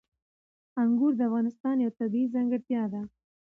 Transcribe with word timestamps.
انګور 0.81 1.13
د 1.17 1.21
افغانستان 1.29 1.75
یوه 1.83 1.97
طبیعي 1.99 2.27
ځانګړتیا 2.33 2.83
ده. 2.93 3.01